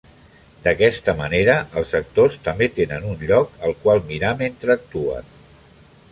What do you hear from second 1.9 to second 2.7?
actors també